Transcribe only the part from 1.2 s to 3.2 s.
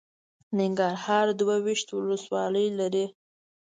دوه ویشت ولسوالۍ لري.